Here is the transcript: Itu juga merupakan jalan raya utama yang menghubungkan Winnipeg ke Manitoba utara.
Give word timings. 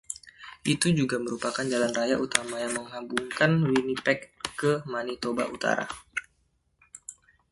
Itu 0.73 0.87
juga 0.99 1.15
merupakan 1.25 1.61
jalan 1.73 1.91
raya 1.97 2.15
utama 2.25 2.55
yang 2.63 2.73
menghubungkan 2.77 3.51
Winnipeg 3.69 4.19
ke 4.59 4.71
Manitoba 4.93 5.43
utara. 5.55 5.85